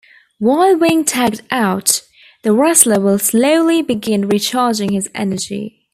While 0.39 0.79
being 0.79 1.05
tagged-out, 1.05 2.01
the 2.41 2.53
wrestler 2.53 2.99
will 2.99 3.19
slowly 3.19 3.83
begin 3.83 4.27
recharging 4.27 4.93
his 4.93 5.07
energy. 5.13 5.85